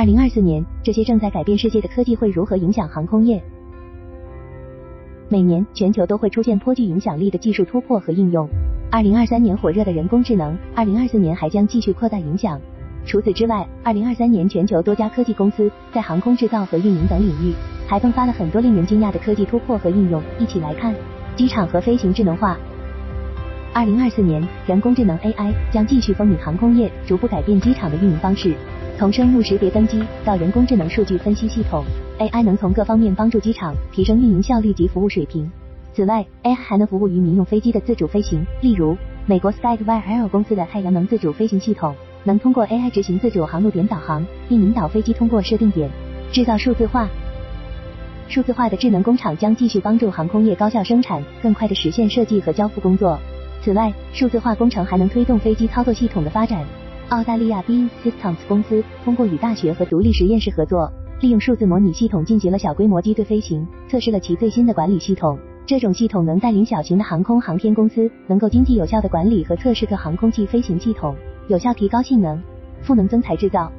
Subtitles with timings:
[0.00, 3.38] 二零二四年，这些正在改变世界的科技会如何影响航空业？
[5.28, 8.48] 每年，全球都会出现颇具影响力的技术突破和应用。
[8.90, 12.58] 二零二三年火热的人工智能，二零二四年还将继续扩大影响。
[13.04, 17.52] 除此之外，二零二三年全球多家科技公司在航空制造和运营等领域，
[17.86, 20.22] 还迸发了很多令人惊讶的科技突破和应用。
[20.38, 20.94] 一起来看，
[21.36, 22.56] 机场和飞行智能化。
[23.74, 28.54] 二零二四年，人工智能 AI 将继续风靡航空业，逐步改变机场的运营方式。
[29.00, 31.82] 从生物识别登机到人工智能数据分析系统
[32.18, 35.50] ，AI 能从各方面帮助机场提升运营效率及服务水平。
[35.94, 45.88] 此外，AI 还能服务于民用飞机的自主飞行，例如美国 SkyWire 公司的太阳能自主飞行系统，能通过 AI 执行自主航路点导航，并引导飞机通过设定点。
[46.30, 47.08] 制造数字化，
[48.28, 53.18] 数字化的智能工厂将继续帮助航空业高效生产，更快地实现设计和交付工作。
[53.62, 56.62] 此外，数字化工程还能推动飞机操作系统的发展。
[57.10, 60.88] 澳大利亚 b Systems 公司通过与大学和独立实验室合作，
[61.20, 65.36] 利用数字模拟系统进行了小规模机队飞行，测试了其最新的管理系统。
[65.66, 71.16] 这种系统能带领小型的航空航天公司，能够经济有效的管理和测试各航空器飞行系统，
[71.48, 72.40] 有效提高性能。
[72.82, 73.70] 赋能增材制造，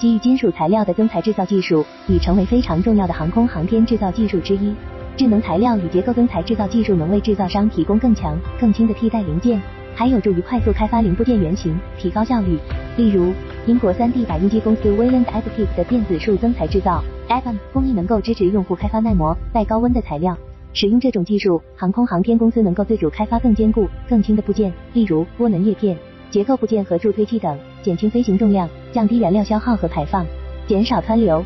[0.00, 4.74] 基于金属材料的增材制造技术已成为非常重要的航空航天制造技术之一。
[5.16, 9.60] 智能材料与结构增材制造技术能为制造商提供更强、更轻的替代零件。
[9.98, 12.56] 还有助于快速开发零部件原型，提高效率。
[12.96, 13.34] 例如，
[13.66, 20.38] 英国 3D 打印机公司 Wayland Additive 的电子束增材制造 （ATOM） 工艺能够支持用户开发耐磨、耐高温的材料。
[20.72, 25.96] 使用这种技术，航空航天公司能够自主开发更坚固、更轻的部件，例如涡轮叶片、
[26.30, 30.24] 结构部件和助推器等，减轻飞行重量，降低燃料消耗和排放，
[30.68, 31.44] 减少湍流。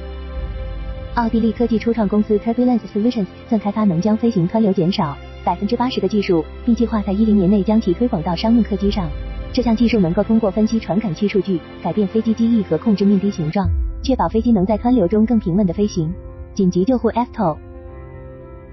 [1.14, 5.17] 奥地利科技初创公司 Turbulence Solutions 正开发能将飞行湍流减少。
[5.44, 9.08] 百分之八十的技术，并计划在一零年内将其推广到商用客机上。
[9.52, 13.68] 这项技术能够通过分析传感器数据，改变飞机机翼和控制面的形状，
[14.02, 16.12] 确保飞机能在湍流中更平稳的飞行。
[16.54, 17.56] 紧急救护 FTO，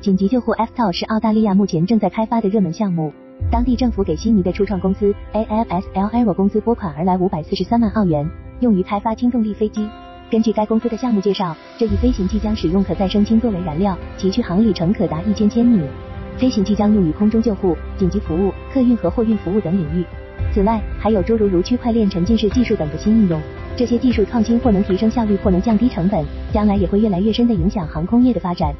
[0.02, 3.11] 紧急救护 FTO 是澳大利亚目前正在开发的热门项目。
[3.52, 8.30] 当地政府给悉尼的初创公司 AFSL Aero 公司拨款而来五百四十三万澳元，
[8.60, 9.88] 用于开发轻动力飞机。
[10.30, 15.82] 根据该公司的项目介绍，这一飞行器将使用可再生氢作为燃料，其续航里程可达一千千米。
[16.39, 20.05] 飞行器将用于空中救护、紧急服务、客运和货运服务等领域。
[20.54, 23.39] 此外，还有诸如如区块链沉浸式技术等的新应用。
[23.76, 28.73] 这些技术创新或能提升效率，或能降低成本，将来也会越来越深地影响航空业的发展。